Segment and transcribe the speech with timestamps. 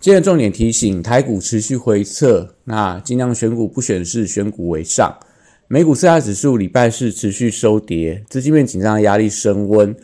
[0.00, 5.14] 今日重点提醒：台股持续回测，那尽量选股不选市，选股为上。
[5.68, 9.94] 美股四大指数礼拜四持续收跌，资金面紧张的压力升温。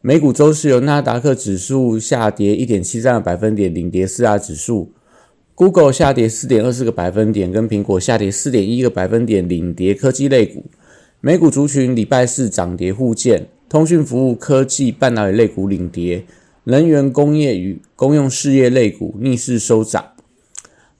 [0.00, 4.90] 美股周四由纳达克指数下跌一点七三个百分点领跌四大指数
[5.54, 10.64] ，Google 下跌四点二四个百分点，跟苹果下跌四点一个百分点领跌科技类股。
[11.20, 16.24] 美股族群礼拜四涨跌互见，通讯服务、科技、半导体类股领跌。
[16.64, 20.12] 能源、工业与公用事业类股逆势收涨，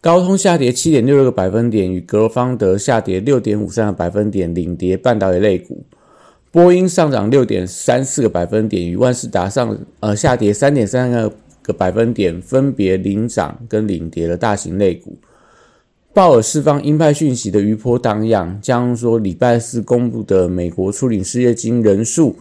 [0.00, 5.84] 高通下跌七点六六个百分点，与格罗方德下跌六点五三个百分点领跌半导体类股。
[6.52, 15.18] 波音上涨六点三四个百分点，与万事达上呃下跌三点三个个百分点，分别领涨跟领跌的大型类股。
[16.14, 22.36] 鲍尔释放鹰派讯息的余波荡漾，将说礼拜四公布的美国初领失业金人数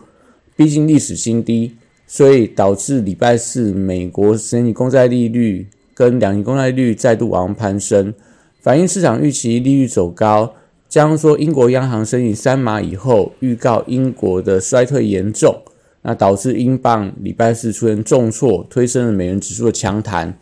[0.56, 1.76] 逼近历史新低。
[2.08, 8.14] 所以导致礼拜四美国十年公债利率跟两年公债利率再度往上攀升，
[8.62, 10.54] 反映市场预期利率走高。
[10.88, 15.54] 将说英国央行升息三码以后，预告英国的衰退严重，
[16.02, 20.34] 那导致英镑礼拜四出现重挫，推升了美元指数的强弹。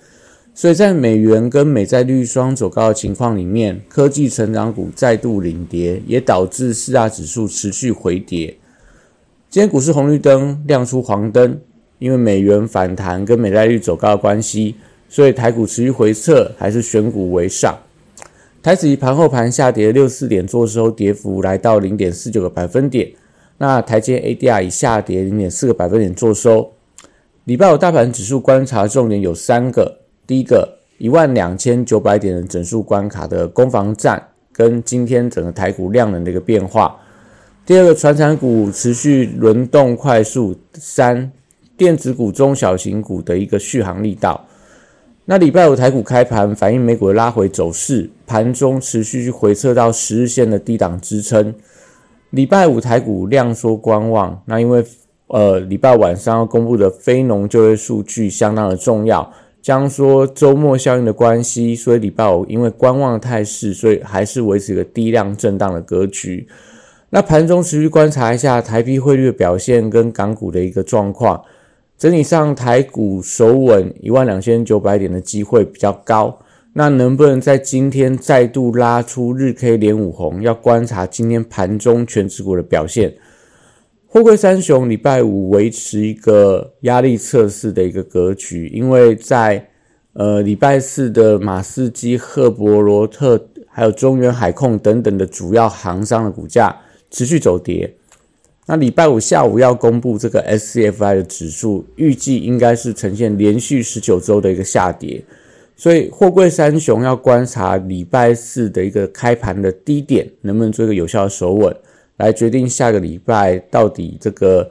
[0.54, 8.56] 所以在美元跟美债利率双走高的情况里面，科技成长股再度领跌，也导致四大指数持续回跌。
[9.56, 11.58] 今天股市红绿灯亮出黄灯，
[11.98, 14.76] 因为美元反弹跟美债率走高的关系，
[15.08, 17.74] 所以台股持续回撤，还是选股为上。
[18.62, 23.10] 台指盘后盘下跌六四点，做收跌幅来到零点四九个百分点。
[23.58, 26.74] 那台积 ADR 以下跌零点四个百分点做收。
[27.46, 34.22] 礼拜五大盘指数观察重点有三个：第一个，一万两千九百点的整数关卡的攻防战，
[34.52, 37.00] 跟今天整个台股量能的一个变化。
[37.66, 41.32] 第二个，传产股持续轮动快速；三，
[41.76, 44.46] 电子股、中小型股的一个续航力道。
[45.26, 51.56] 那礼拜五台股开盘反映美股拉回走势，盘中持续去回测到十日线的低档支撑。
[52.30, 54.86] 礼拜五台股量缩观望，那因为
[55.26, 59.34] 呃礼拜晚上要公布的非农就业数据相当的重要，
[59.64, 66.48] 将说周末效应的关系，所以礼拜五因为观望态势，所以还是维持一个低量震荡的格局。
[67.10, 71.42] 那盘中持续观察一下台币汇率的表现跟港股的一个状况，
[71.98, 76.40] 整体上台股守稳一万两千九百点的机会比较高。
[76.74, 80.42] 那能不能在今天再度拉出日 K 连五红？
[80.42, 83.16] 要观察今天盘中全指股的表现。
[84.06, 89.66] 货柜三雄礼拜五维持一个压力测试的一个格局，因为在
[90.14, 96.76] 呃礼拜四的马士基、赫伯罗特还有中原海控等等的主要航商的股价。
[97.16, 97.96] 持续走跌，
[98.66, 105.24] 那礼拜五下午要公布这个 SCFI 的指数，预计应该是呈现连续十九周的一个下跌，
[105.78, 111.74] 所以货柜三雄要观察礼拜四的一个开盘的低点能不能做一个有效的守稳，
[112.18, 114.70] 来决定下个礼拜到底这个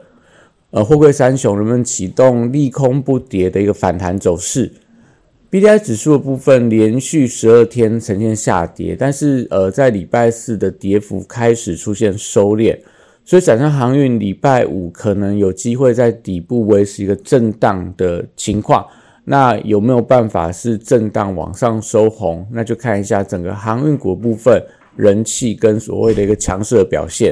[0.69, 4.71] 呃货柜三雄能不能启动利空不跌的一个反弹走势。
[5.55, 12.77] B D I 指数的部分连续十二天呈现下跌，但是呃，在礼拜四的跌幅开始出现收敛，
[13.23, 18.85] 所以展商航运礼拜五可能有机会在底部维持一个震荡的情况。
[19.23, 22.45] 那有没有办法是震荡往上收红？
[22.51, 24.61] 那就看一下整个航运股部分
[24.97, 27.31] 人气跟所谓的一个强势的表现。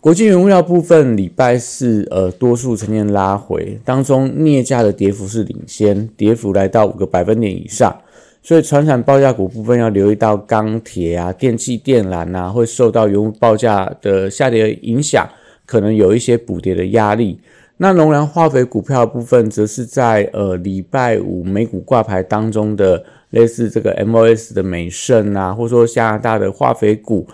[0.00, 7.94] 国际原物料部分，礼拜四呃多数呈现拉回，当中镍价的跌幅是领先，跌幅来到五个百分点以上，
[8.42, 15.28] 所以船产报价股部分要留意到钢铁啊、电气电缆啊会受到原物报价的下跌影响，
[15.66, 17.38] 可能有一些补跌的压力。
[17.76, 27.26] 那农粮化肥股票部分，则是在呃礼拜五美股挂牌当中的类似这个 MOS 的美盛啊，或者说加拿大的化肥股。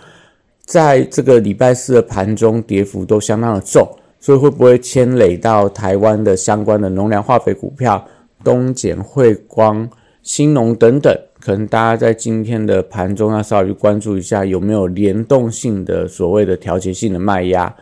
[0.67, 3.87] 在这个礼拜四的盘中，跌幅都相当的重，
[4.19, 8.05] 所以会不会牵累到台湾的相关的农粮化肥股票，
[8.43, 9.89] 东碱、汇光、
[10.21, 11.17] 新农等等？
[11.39, 17.73] 可能大家在今天的盘中要稍微关注一下，有没有联动性的所谓的调节性的卖压。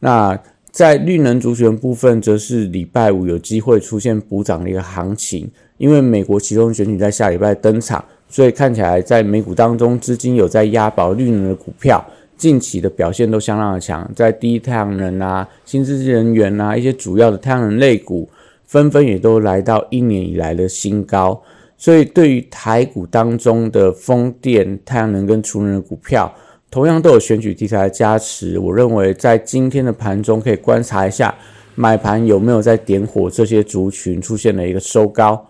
[0.00, 0.36] 那
[0.72, 12.04] 在绿能族群部分，则是礼拜五有机会出现补涨的一个行情，因为美国其中选举在下礼拜登场，所以看起来在美股当中，资金有在押宝绿能的股票，
[12.36, 18.28] 近期的表现都相当的强，在低太阳能啊、新资人员啊一些主要的太阳能类股，
[18.66, 21.40] 纷纷也都来到一年以来的新高。
[21.78, 26.30] 所以对于台股当中的风电、太阳能跟储能的股票，
[26.70, 28.58] 同样都有选举题材的加持。
[28.58, 31.34] 我认为在今天的盘中可以观察一下
[31.74, 35.46] 买盘有没有在点火这些族群出现了一个收高。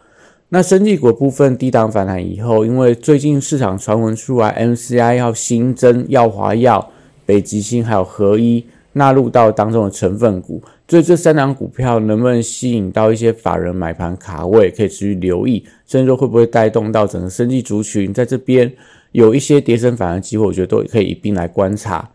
[0.49, 6.89] 那生技股部分低档反弹以后，因为最近市场传闻出来，MCI 要新增药华药、
[7.25, 18.73] 北极星还有合一纳入到当中的成分股，所以这三档股票能不能吸引到一些法人买盘卡位，可以持续留意，甚至说会不会带动到整个生技族群在这边
[19.11, 22.09] 有一些跌升反弹机会，我觉得都可以一并来观察。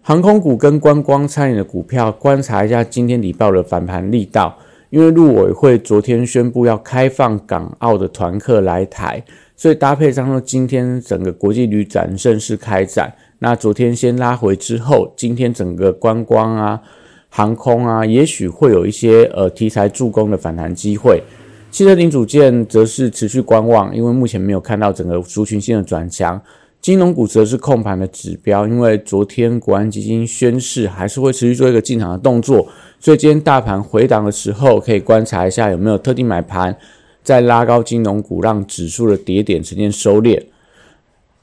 [0.00, 4.56] 航空股跟观光餐饮的股票，观察一下今天礼拜的反盘力道。
[4.90, 9.22] 因为陆委会昨天宣布要开放港澳的团客来台，
[9.56, 13.12] 所以搭配上说今天整个国际旅展正式开展。
[13.40, 16.80] 那昨天先拉回之后，今天整个观光啊、
[17.28, 21.22] 航空啊，也许会有一些呃题材助攻的反弹机会。
[21.70, 26.40] 汽车零组件则是持续观望，因为目前没有看到整个族群性的转强。
[26.80, 32.68] 金融股则是控盘的指标，因为昨天国安基金宣示还是会持续做一个进场的动作。
[33.06, 36.76] 所以今天大盘回档的时候，可以观察一下有没有特定买盘
[37.22, 40.42] 在拉高金融股，让指数的跌点呈现收敛。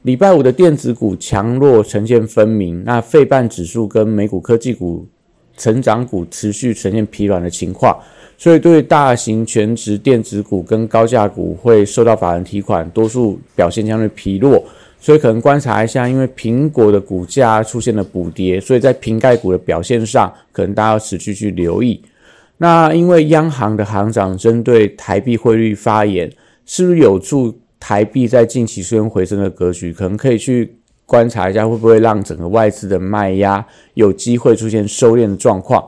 [0.01, 5.07] 礼拜五的电子股强弱呈现分明，那费半指数跟美股科技股、
[5.55, 7.97] 成长股持续呈现疲软的情况，
[8.37, 14.61] 所以对大型全值电子股跟高价股会受到法人提款，多数表现相对疲弱。
[15.03, 22.01] 所以可能观察一下，因为苹果的股价出现了补跌，所以在瓶盖股的表现上，可能大家要持续去留意。
[22.55, 26.31] 那因为央行的行长针对台币汇率发言，
[26.65, 29.91] 是不是有助台币在近期出现回升的格局？
[29.91, 30.73] 可能可以去
[31.05, 33.65] 观察一下，会不会让整个外资的卖压
[33.95, 35.85] 有机会出现收敛的状况？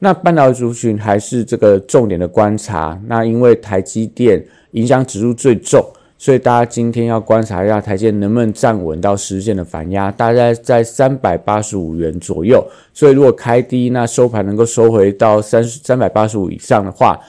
[0.00, 3.00] 那半导体族群还是这个重点的观察。
[3.06, 5.80] 那因为台积电影响指数最重。
[6.18, 12.66] 所以大家今天要观察一下台阶能不能站稳到实线的反压，大概在三百八十五元左右。
[12.94, 17.20] 所以如果开低，那收盘能够收回到三三百八十五以上的话，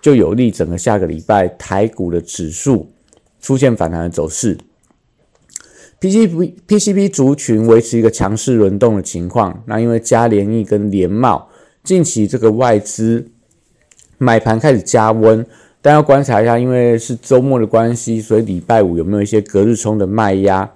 [0.00, 2.88] 就有利整个下个礼拜台股的指数
[3.40, 4.56] 出现反弹的走势。
[6.00, 11.48] PCB PCB 族群维持一个强势轮动的情况，那因为加联益跟联茂
[11.82, 13.28] 近期这个外资
[14.18, 15.44] 买盘开始加温。
[15.86, 20.68] 但要观察一下，因为是周末的关系，所以礼拜五有没有一些隔日冲的卖压，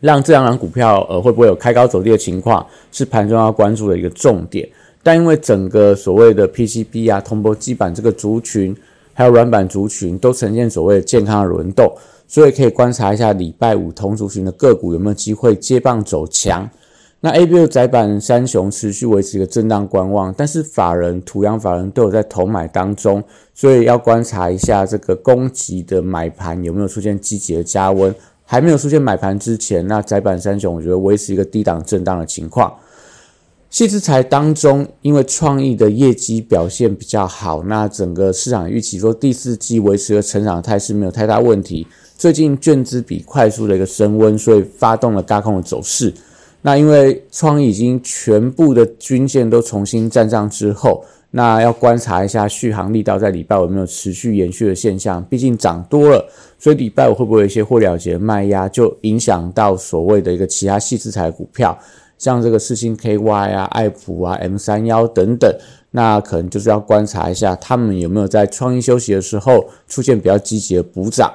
[0.00, 4.66] 让这两档股票呃会不会有开高走低的情况，是盘中要关注的一个重点。
[5.02, 8.74] 但因为整个所谓的 PCB 啊、铜箔基板这个族群，
[9.12, 11.94] 还有软板族群都呈现所谓的健康的轮动，
[12.26, 16.66] 所以可以观察一下礼拜五同族群的个股有没有机会接棒走强。
[17.20, 28.14] 那 A、B、U 窄板三雄持续维持一个震荡观望，但是法人、土洋法人都有在投买当中，所以要观察一下这个供给的买盘有没有出现积极的加温。
[28.50, 32.72] 还没有出现买盘之前，那窄板三雄我觉得维持一个低档震荡的情况。
[33.68, 41.86] 细资材当中，因为创意的业绩表现比较好，那整个市场预期说第四季维持一个成长态势没有太大问题。
[42.16, 46.14] 最近券资比快速的一个升温，所以发动了高空的走势。
[46.62, 55.22] 那因为创意已经全部的均线都重新站上之后，那要观察一下续航力道在礼拜五有没有持续延续的现象。
[55.24, 61.78] 毕竟涨多了，所以礼拜五会不会有一些获了结卖压，就影响到所谓的一个其他细资材股票，
[62.18, 65.54] 像这个四星 KY 啊、爱普啊、M 三幺等等，
[65.92, 71.32] 那可能就是要观察一下他们有没有在创意休息的时候出现比较积极的补涨。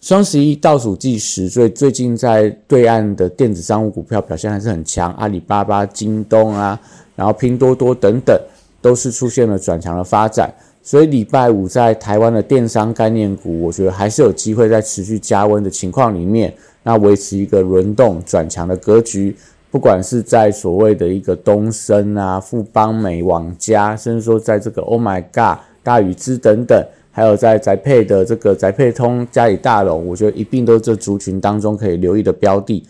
[0.00, 6.78] 双十一倒数计时，所以最近在对岸的电子商务股票表现还是很强，阿里巴巴、京东啊，
[7.16, 8.40] 然后拼多多等等，
[8.80, 10.54] 都是出现了转强的发展。
[10.84, 19.36] 所以礼拜五在台湾的电商概念股，我觉得还是有机会在持续加温的情况里面，那维持一个轮动转强的格局。
[19.70, 26.82] 不管是在所谓的一个东升啊、富邦美、网家，甚至说在这个 Oh My God、大宇资等等。
[27.10, 32.84] 还有在宅配的这个宅配通、嘉里大龙，我觉得一并都是这族群当中可以留意的标的。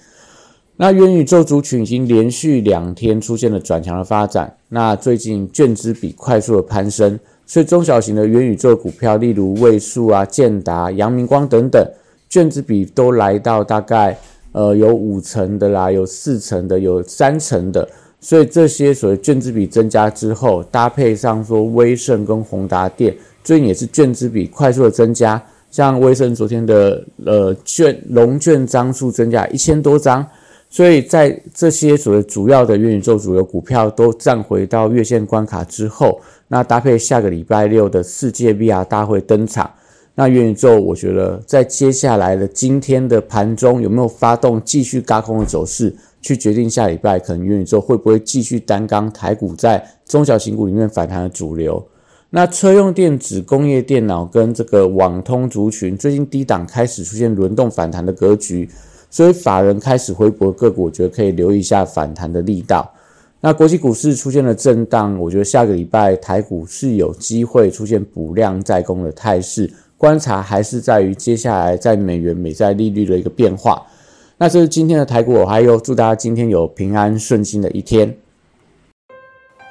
[0.77, 11.85] 那元宇宙族群已经连续两天出现了转强的发展，那最近券资比快速的攀升，所以中小型的元宇宙股票，例如位数啊、建达、阳明光等等，
[12.29, 14.17] 券资比都来到大概
[14.53, 17.89] 呃有五成的啦，有四成的，有三成的，
[18.21, 23.17] 所以这些所谓券资比增加之后，搭配上说威盛跟宏达电。
[23.49, 30.23] 最近也是券资比快速的增加，像威盛昨天的呃券龙券张数增加一千多张，
[30.69, 39.71] 所以在这些所谓主要的元宇宙主流股票都站回到月线关卡之后，那搭配下个礼拜六的世界 VR 大会登场，
[40.15, 45.97] 那元宇宙我觉得在接下来的今天的盘中有没有发动继续高空的走势？
[46.21, 51.83] 去决定下礼拜可能元宇宙会不会继续担纲台股在中小型股里面反弹的主流。
[52.31, 58.69] 那车用电子、工业电脑跟这个网通族群最近低档开始出现轮动反弹的格局，
[59.09, 62.93] 所以法人开始回补个股，我觉得可以留意一下反弹的力道。
[63.41, 69.71] 那国际股市出现了震荡，我觉得下个礼拜台股是有机会出现补量再攻的态势。
[69.97, 73.83] 观察还是在于接下来在美元美债利率的一个变化。
[74.37, 78.15] 那这是今天的台股，我还有祝大家今天有平安顺心的一天。